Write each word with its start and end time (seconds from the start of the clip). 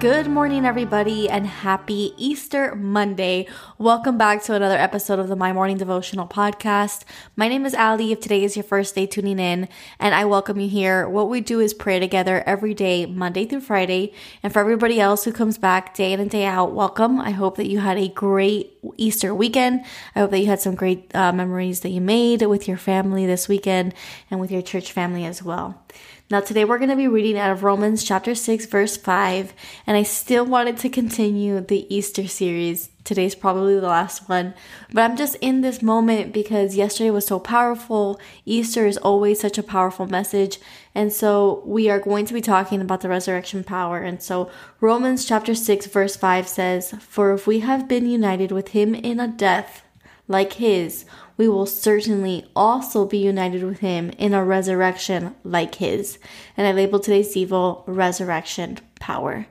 Good 0.00 0.28
morning, 0.28 0.64
everybody, 0.64 1.28
and 1.28 1.46
happy 1.46 2.14
Easter 2.16 2.74
Monday. 2.74 3.46
Welcome 3.76 4.16
back 4.16 4.42
to 4.44 4.54
another 4.54 4.78
episode 4.78 5.18
of 5.18 5.28
the 5.28 5.36
My 5.36 5.52
Morning 5.52 5.76
Devotional 5.76 6.26
Podcast. 6.26 7.02
My 7.36 7.48
name 7.48 7.66
is 7.66 7.74
Ali. 7.74 8.10
If 8.10 8.20
today 8.20 8.42
is 8.42 8.56
your 8.56 8.62
first 8.62 8.94
day 8.94 9.04
tuning 9.04 9.38
in, 9.38 9.68
and 9.98 10.14
I 10.14 10.24
welcome 10.24 10.58
you 10.58 10.70
here. 10.70 11.06
What 11.06 11.28
we 11.28 11.42
do 11.42 11.60
is 11.60 11.74
pray 11.74 11.98
together 11.98 12.42
every 12.46 12.72
day, 12.72 13.04
Monday 13.04 13.44
through 13.44 13.60
Friday. 13.60 14.14
And 14.42 14.50
for 14.50 14.60
everybody 14.60 14.98
else 14.98 15.24
who 15.24 15.32
comes 15.32 15.58
back 15.58 15.92
day 15.92 16.14
in 16.14 16.20
and 16.20 16.30
day 16.30 16.46
out, 16.46 16.72
welcome. 16.72 17.20
I 17.20 17.32
hope 17.32 17.58
that 17.58 17.68
you 17.68 17.80
had 17.80 17.98
a 17.98 18.08
great 18.08 18.78
Easter 18.96 19.34
weekend. 19.34 19.84
I 20.16 20.20
hope 20.20 20.30
that 20.30 20.38
you 20.38 20.46
had 20.46 20.62
some 20.62 20.76
great 20.76 21.14
uh, 21.14 21.34
memories 21.34 21.80
that 21.80 21.90
you 21.90 22.00
made 22.00 22.40
with 22.40 22.66
your 22.66 22.78
family 22.78 23.26
this 23.26 23.48
weekend 23.48 23.92
and 24.30 24.40
with 24.40 24.50
your 24.50 24.62
church 24.62 24.92
family 24.92 25.26
as 25.26 25.42
well. 25.42 25.84
Now, 26.30 26.38
today 26.38 26.64
we're 26.64 26.78
going 26.78 26.90
to 26.90 26.96
be 26.96 27.08
reading 27.08 27.36
out 27.36 27.50
of 27.50 27.64
Romans 27.64 28.04
chapter 28.04 28.36
6, 28.36 28.66
verse 28.66 28.96
5, 28.96 29.52
and 29.90 29.96
I 29.96 30.04
still 30.04 30.46
wanted 30.46 30.76
to 30.78 30.88
continue 30.88 31.60
the 31.60 31.84
Easter 31.92 32.28
series. 32.28 32.90
Today's 33.02 33.34
probably 33.34 33.74
the 33.74 33.88
last 33.88 34.28
one, 34.28 34.54
but 34.92 35.00
I'm 35.02 35.16
just 35.16 35.34
in 35.40 35.62
this 35.62 35.82
moment 35.82 36.32
because 36.32 36.76
yesterday 36.76 37.10
was 37.10 37.26
so 37.26 37.40
powerful. 37.40 38.20
Easter 38.46 38.86
is 38.86 38.98
always 38.98 39.40
such 39.40 39.58
a 39.58 39.64
powerful 39.64 40.06
message, 40.06 40.60
and 40.94 41.12
so 41.12 41.64
we 41.66 41.90
are 41.90 41.98
going 41.98 42.24
to 42.26 42.34
be 42.34 42.40
talking 42.40 42.80
about 42.80 43.00
the 43.00 43.08
resurrection 43.08 43.64
power. 43.64 43.98
And 43.98 44.22
so, 44.22 44.48
Romans 44.80 45.24
chapter 45.24 45.56
6, 45.56 45.86
verse 45.86 46.14
5 46.14 46.46
says, 46.46 46.94
For 47.00 47.32
if 47.32 47.48
we 47.48 47.58
have 47.58 47.88
been 47.88 48.06
united 48.06 48.52
with 48.52 48.68
him 48.68 48.94
in 48.94 49.18
a 49.18 49.26
death 49.26 49.82
like 50.28 50.52
his, 50.52 51.04
we 51.36 51.48
will 51.48 51.66
certainly 51.66 52.48
also 52.54 53.06
be 53.06 53.18
united 53.18 53.64
with 53.64 53.80
him 53.80 54.10
in 54.10 54.34
a 54.34 54.44
resurrection 54.44 55.34
like 55.42 55.74
his. 55.74 56.20
And 56.56 56.68
I 56.68 56.70
labeled 56.70 57.02
today's 57.02 57.34
devo 57.34 57.82
Resurrection 57.88 58.78
Power. 59.00 59.48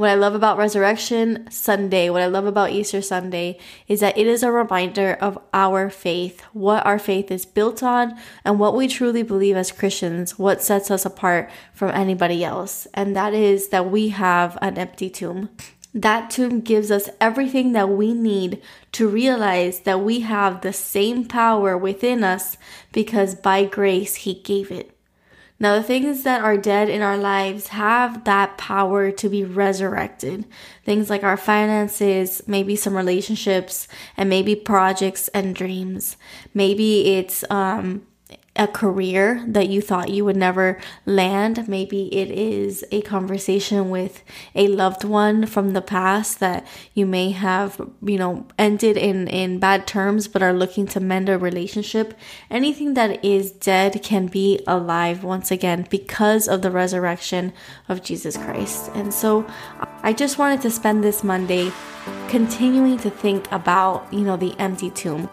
What 0.00 0.08
I 0.08 0.14
love 0.14 0.34
about 0.34 0.56
Resurrection 0.56 1.46
Sunday, 1.50 2.08
what 2.08 2.22
I 2.22 2.26
love 2.26 2.46
about 2.46 2.70
Easter 2.70 3.02
Sunday, 3.02 3.58
is 3.86 4.00
that 4.00 4.16
it 4.16 4.26
is 4.26 4.42
a 4.42 4.50
reminder 4.50 5.12
of 5.20 5.38
our 5.52 5.90
faith, 5.90 6.40
what 6.54 6.86
our 6.86 6.98
faith 6.98 7.30
is 7.30 7.44
built 7.44 7.82
on, 7.82 8.18
and 8.42 8.58
what 8.58 8.74
we 8.74 8.88
truly 8.88 9.22
believe 9.22 9.56
as 9.56 9.70
Christians, 9.70 10.38
what 10.38 10.62
sets 10.62 10.90
us 10.90 11.04
apart 11.04 11.50
from 11.74 11.90
anybody 11.90 12.42
else. 12.42 12.86
And 12.94 13.14
that 13.14 13.34
is 13.34 13.68
that 13.68 13.90
we 13.90 14.08
have 14.08 14.56
an 14.62 14.78
empty 14.78 15.10
tomb. 15.10 15.50
That 15.92 16.30
tomb 16.30 16.62
gives 16.62 16.90
us 16.90 17.10
everything 17.20 17.72
that 17.72 17.90
we 17.90 18.14
need 18.14 18.62
to 18.92 19.06
realize 19.06 19.80
that 19.80 20.00
we 20.00 20.20
have 20.20 20.62
the 20.62 20.72
same 20.72 21.26
power 21.26 21.76
within 21.76 22.24
us 22.24 22.56
because 22.90 23.34
by 23.34 23.66
grace 23.66 24.14
He 24.14 24.32
gave 24.32 24.70
it. 24.70 24.96
Now, 25.62 25.76
the 25.76 25.82
things 25.82 26.22
that 26.22 26.40
are 26.40 26.56
dead 26.56 26.88
in 26.88 27.02
our 27.02 27.18
lives 27.18 27.68
have 27.68 28.24
that 28.24 28.56
power 28.56 29.10
to 29.10 29.28
be 29.28 29.44
resurrected. 29.44 30.46
Things 30.86 31.10
like 31.10 31.22
our 31.22 31.36
finances, 31.36 32.42
maybe 32.46 32.74
some 32.76 32.96
relationships, 32.96 33.86
and 34.16 34.30
maybe 34.30 34.56
projects 34.56 35.28
and 35.28 35.54
dreams. 35.54 36.16
Maybe 36.54 37.14
it's 37.16 37.44
um, 37.50 38.06
a 38.56 38.66
career 38.66 39.42
that 39.46 39.68
you 39.68 39.80
thought 39.80 40.10
you 40.10 40.24
would 40.24 40.36
never 40.36 40.78
land. 41.06 41.66
Maybe 41.68 42.14
it 42.14 42.30
is 42.30 42.84
a 42.90 43.00
conversation 43.02 43.90
with 43.90 44.22
a 44.54 44.66
loved 44.66 45.04
one 45.04 45.46
from 45.46 45.72
the 45.72 45.80
past 45.80 46.40
that 46.40 46.66
you 46.92 47.06
may 47.06 47.30
have, 47.30 47.80
you 48.02 48.18
know, 48.18 48.46
ended 48.58 48.96
in, 48.96 49.28
in 49.28 49.60
bad 49.60 49.86
terms 49.86 50.28
but 50.28 50.42
are 50.42 50.52
looking 50.52 50.86
to 50.88 51.00
mend 51.00 51.28
a 51.28 51.38
relationship. 51.38 52.12
Anything 52.50 52.94
that 52.94 53.24
is 53.24 53.50
dead 53.50 54.02
can 54.02 54.26
be 54.26 54.62
alive 54.66 55.24
once 55.24 55.50
again 55.50 55.86
because 55.88 56.46
of 56.46 56.60
the 56.60 56.70
resurrection 56.70 57.52
of 57.88 58.02
Jesus 58.02 58.36
Christ. 58.36 58.90
And 58.94 59.14
so 59.14 59.46
I 60.02 60.12
just 60.12 60.38
wanted 60.38 60.60
to 60.62 60.70
spend 60.70 61.02
this 61.02 61.24
Monday 61.24 61.72
continuing 62.28 62.98
to 62.98 63.10
think 63.10 63.50
about, 63.52 64.12
you 64.12 64.20
know, 64.20 64.36
the 64.36 64.54
empty 64.58 64.90
tomb 64.90 65.30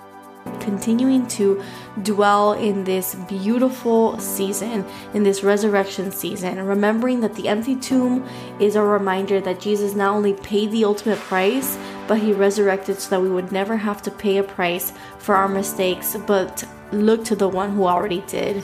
continuing 0.59 1.27
to 1.27 1.63
dwell 2.03 2.53
in 2.53 2.83
this 2.83 3.15
beautiful 3.15 4.17
season, 4.19 4.85
in 5.13 5.23
this 5.23 5.43
resurrection 5.43 6.11
season, 6.11 6.63
remembering 6.65 7.21
that 7.21 7.35
the 7.35 7.47
empty 7.47 7.75
tomb 7.75 8.27
is 8.59 8.75
a 8.75 8.81
reminder 8.81 9.39
that 9.41 9.59
Jesus 9.59 9.95
not 9.95 10.15
only 10.15 10.33
paid 10.33 10.71
the 10.71 10.85
ultimate 10.85 11.19
price, 11.19 11.77
but 12.07 12.19
he 12.19 12.33
resurrected 12.33 12.99
so 12.99 13.09
that 13.09 13.21
we 13.21 13.29
would 13.29 13.51
never 13.51 13.77
have 13.77 14.01
to 14.03 14.11
pay 14.11 14.37
a 14.37 14.43
price 14.43 14.93
for 15.19 15.35
our 15.35 15.47
mistakes, 15.47 16.15
but 16.25 16.63
look 16.91 17.23
to 17.25 17.35
the 17.35 17.47
one 17.47 17.71
who 17.71 17.85
already 17.85 18.21
did. 18.27 18.63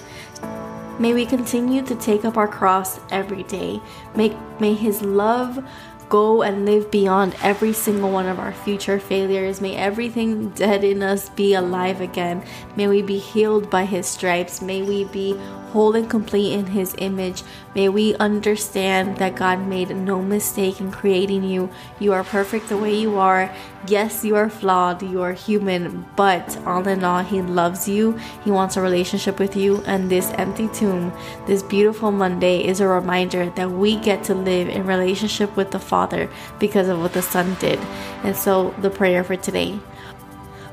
May 0.99 1.13
we 1.13 1.25
continue 1.25 1.81
to 1.83 1.95
take 1.95 2.23
up 2.23 2.37
our 2.37 2.47
cross 2.47 2.99
every 3.09 3.43
day. 3.43 3.81
May, 4.15 4.37
may 4.59 4.75
his 4.75 5.01
love 5.01 5.63
go 6.13 6.43
and 6.43 6.63
live 6.63 6.91
beyond 6.91 7.35
every 7.41 7.73
single 7.73 8.11
one 8.11 8.27
of 8.27 8.37
our 8.37 8.53
future 8.53 8.99
failures. 8.99 9.59
May 9.59 9.75
everything 9.75 10.49
dead 10.49 10.83
in 10.83 11.01
us 11.01 11.29
be 11.29 11.55
alive 11.55 12.01
again. 12.01 12.45
May 12.75 12.87
we 12.87 13.01
be 13.01 13.17
healed 13.17 13.71
by 13.71 13.85
His 13.85 14.05
stripes. 14.05 14.61
May 14.61 14.83
we 14.83 15.05
be 15.05 15.35
whole 15.73 15.95
and 15.95 16.07
complete 16.07 16.53
in 16.53 16.67
His 16.67 16.93
image. 16.99 17.41
May 17.73 17.89
we 17.89 18.13
understand 18.17 19.17
that 19.17 19.35
God 19.35 19.65
made 19.67 19.89
no 19.89 20.21
mistake 20.21 20.79
in 20.79 20.91
creating 20.91 21.43
you. 21.43 21.71
You 21.99 22.13
are 22.13 22.23
perfect 22.23 22.69
the 22.69 22.77
way 22.77 22.93
you 22.95 23.17
are. 23.17 23.51
Yes, 23.87 24.23
you 24.23 24.35
are 24.35 24.51
flawed, 24.51 25.01
you 25.01 25.23
are 25.23 25.33
human, 25.33 26.05
but 26.15 26.57
all 26.65 26.87
in 26.87 27.03
all, 27.03 27.23
He 27.23 27.41
loves 27.41 27.89
you. 27.89 28.19
He 28.45 28.51
wants 28.51 28.77
a 28.77 28.81
relationship 28.81 29.39
with 29.39 29.55
you. 29.55 29.81
And 29.87 30.11
this 30.11 30.29
empty 30.37 30.67
tomb, 30.67 31.11
this 31.47 31.63
beautiful 31.63 32.11
Monday, 32.11 32.63
is 32.63 32.79
a 32.79 32.87
reminder 32.87 33.49
that 33.49 33.71
we 33.71 33.95
get 33.97 34.23
to 34.25 34.35
live 34.35 34.69
in 34.69 34.85
relationship 34.85 35.57
with 35.57 35.71
the 35.71 35.79
Father 36.03 36.29
because 36.59 36.89
of 36.89 36.99
what 36.99 37.13
the 37.13 37.21
Son 37.21 37.55
did. 37.59 37.79
And 38.23 38.35
so, 38.35 38.71
the 38.81 38.89
prayer 38.89 39.23
for 39.23 39.37
today 39.37 39.79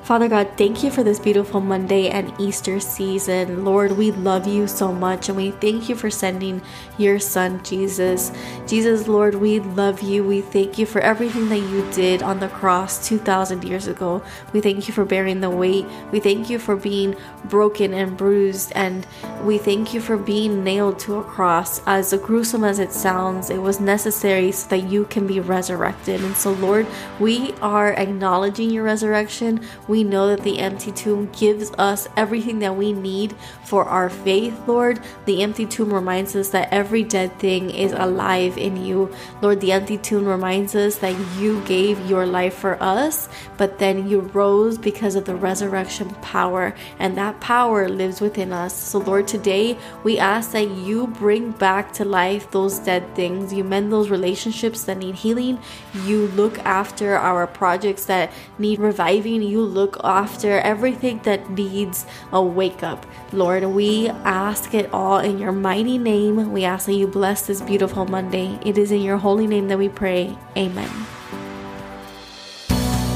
Father 0.03 0.29
God, 0.29 0.49
thank 0.57 0.83
you 0.83 0.91
for 0.91 1.05
this 1.05 1.21
beautiful 1.21 1.61
Monday 1.61 2.09
and 2.09 2.33
Easter 2.41 2.81
season. 2.81 3.65
Lord, 3.65 3.93
we 3.93 4.11
love 4.11 4.47
you 4.47 4.67
so 4.67 4.93
much 4.93 5.29
and 5.29 5.37
we 5.37 5.53
thank 5.53 5.89
you 5.89 5.95
for 5.95 6.11
sending 6.11 6.63
your 6.99 7.21
son, 7.21 7.63
Jesus. 7.63 8.33
Jesus, 8.67 9.07
Lord, 9.07 9.37
we 9.37 9.61
love 9.61 10.03
you. 10.03 10.25
We 10.25 10.41
thank 10.41 10.79
you 10.79 10.87
for 10.87 11.01
everything 11.01 11.49
that 11.51 11.61
you 11.61 11.89
did 11.93 12.23
on 12.23 12.41
the 12.41 12.49
cross 12.49 13.07
2,000 13.07 13.63
years 13.63 13.87
ago. 13.87 14.23
We 14.53 14.61
thank 14.61 14.89
you 14.89 14.95
for 14.95 15.05
bearing 15.05 15.43
the 15.43 15.51
weight. 15.51 15.87
We 16.11 16.19
thank 16.19 16.51
you 16.51 16.59
for 16.59 16.75
being 16.75 17.15
broken 17.45 17.95
and 17.95 18.17
bruised. 18.17 18.73
And 18.75 19.07
we 19.45 19.59
thank 19.59 19.95
you 19.95 20.01
for 20.01 20.17
being 20.17 20.65
nailed 20.65 20.99
to 21.01 21.17
a 21.17 21.23
cross. 21.25 21.83
As 21.87 22.13
gruesome 22.15 22.65
as 22.65 22.81
it 22.81 22.91
sounds, 22.93 23.49
it 23.49 23.63
was 23.63 23.79
necessary 23.79 24.51
so 24.51 24.69
that 24.71 24.89
you 24.89 25.05
can 25.05 25.27
be 25.27 25.39
resurrected. 25.39 26.21
And 26.23 26.37
so, 26.37 26.53
Lord, 26.53 26.87
we 27.21 27.53
are 27.63 27.93
acknowledging 27.93 28.71
your 28.71 28.85
resurrection. 28.85 29.65
We 29.87 30.00
we 30.01 30.05
know 30.05 30.29
that 30.29 30.43
the 30.45 30.59
empty 30.61 30.91
tomb 30.93 31.29
gives 31.31 31.71
us 31.77 32.09
everything 32.17 32.61
that 32.61 32.75
we 32.75 32.91
need 32.91 33.35
for 33.65 33.85
our 33.85 34.09
faith, 34.09 34.59
Lord. 34.67 34.99
The 35.27 35.43
empty 35.43 35.67
tomb 35.67 35.93
reminds 35.93 36.35
us 36.35 36.49
that 36.51 36.73
every 36.73 37.03
dead 37.03 37.39
thing 37.39 37.69
is 37.69 37.93
alive 37.93 38.57
in 38.57 38.83
you. 38.83 39.15
Lord, 39.43 39.61
the 39.61 39.73
empty 39.73 39.99
tomb 39.99 40.25
reminds 40.25 40.75
us 40.75 40.97
that 41.05 41.15
you 41.39 41.63
gave 41.67 42.09
your 42.09 42.25
life 42.25 42.55
for 42.55 42.83
us, 42.83 43.29
but 43.59 43.79
then 43.79 44.09
you 44.09 44.21
rose 44.21 44.79
because 44.79 45.17
of 45.17 45.27
the 45.27 45.35
resurrection 45.35 46.09
power, 46.23 46.75
and 46.99 47.15
that 47.19 47.39
power 47.43 47.87
lives 47.87 48.23
within 48.23 48.55
us. 48.55 48.73
So, 48.75 49.01
Lord, 49.01 49.29
today 49.29 49.77
we 50.03 50.19
ask 50.19 50.53
that 50.53 50.71
you 50.71 51.09
bring 51.09 51.51
back 51.51 51.93
to 51.95 52.07
life 52.07 52.51
those 52.53 52.79
dead 52.79 53.05
things. 53.15 53.53
You 53.53 53.65
mend 53.65 53.93
those 53.93 54.09
relationships 54.09 54.85
that 54.85 54.97
need 54.97 55.17
healing. 55.17 55.59
You 56.07 56.29
look 56.29 56.59
after 56.61 57.17
our 57.17 57.47
projects 57.47 58.07
that 58.07 58.33
need 58.59 58.79
reviving. 58.79 59.43
You 59.43 59.61
look 59.61 59.80
look 59.81 59.97
after 60.05 60.59
everything 60.61 61.21
that 61.23 61.49
needs 61.49 62.05
a 62.33 62.43
wake 62.43 62.83
up. 62.83 63.07
Lord, 63.33 63.65
we 63.65 64.09
ask 64.11 64.75
it 64.75 64.93
all 64.93 65.19
in 65.19 65.39
your 65.39 65.53
mighty 65.53 65.97
name. 65.97 66.53
We 66.53 66.65
ask 66.65 66.85
that 66.85 66.95
you 66.95 67.07
bless 67.07 67.47
this 67.47 67.63
beautiful 67.63 68.05
Monday. 68.05 68.59
It 68.63 68.77
is 68.77 68.93
in 68.93 69.01
your 69.01 69.17
holy 69.17 69.47
name 69.47 69.69
that 69.69 69.79
we 69.79 69.89
pray. 69.89 70.37
Amen. 70.55 70.91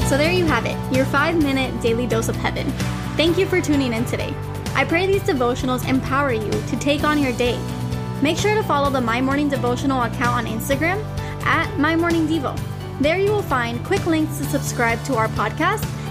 So 0.09 0.17
there 0.17 0.31
you 0.31 0.45
have 0.45 0.65
it, 0.65 0.77
your 0.95 1.05
five 1.05 1.35
minute 1.35 1.79
daily 1.81 2.07
dose 2.07 2.29
of 2.29 2.35
heaven. 2.35 2.67
Thank 3.15 3.37
you 3.37 3.45
for 3.45 3.61
tuning 3.61 3.93
in 3.93 4.05
today. 4.05 4.33
I 4.73 4.85
pray 4.85 5.05
these 5.05 5.23
devotionals 5.23 5.87
empower 5.87 6.33
you 6.33 6.51
to 6.51 6.75
take 6.77 7.03
on 7.03 7.19
your 7.19 7.33
day. 7.33 7.59
Make 8.23 8.37
sure 8.37 8.55
to 8.55 8.63
follow 8.63 8.89
the 8.89 9.01
My 9.01 9.21
Morning 9.21 9.49
Devotional 9.49 10.01
account 10.01 10.35
on 10.35 10.45
Instagram 10.47 10.99
at 11.45 11.77
My 11.77 11.95
Morning 11.95 12.27
Devo. 12.27 12.59
There 13.01 13.19
you 13.19 13.31
will 13.31 13.43
find 13.43 13.83
quick 13.85 14.05
links 14.07 14.37
to 14.39 14.45
subscribe 14.45 15.03
to 15.05 15.15
our 15.15 15.27
podcast 15.29 15.85